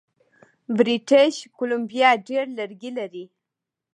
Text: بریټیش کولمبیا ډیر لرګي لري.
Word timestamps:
بریټیش 0.77 1.35
کولمبیا 1.57 2.09
ډیر 2.27 2.45
لرګي 2.57 2.91
لري. 2.97 3.25